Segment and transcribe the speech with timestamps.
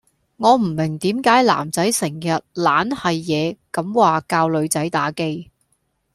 [0.37, 2.27] 我唔明點解男仔成日
[2.59, 5.51] 懶係野咁話教女仔打機